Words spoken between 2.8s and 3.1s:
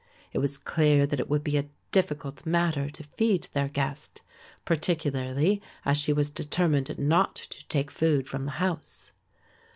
to